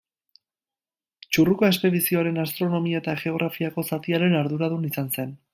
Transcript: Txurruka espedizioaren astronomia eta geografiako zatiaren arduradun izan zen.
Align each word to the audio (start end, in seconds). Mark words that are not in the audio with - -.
Txurruka 1.27 1.69
espedizioaren 1.75 2.45
astronomia 2.45 3.03
eta 3.05 3.17
geografiako 3.25 3.87
zatiaren 3.93 4.39
arduradun 4.45 4.93
izan 4.95 5.17
zen. 5.19 5.41